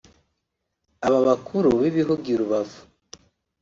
[1.07, 2.79] Aba bakuru b’ibihugu i Rubavu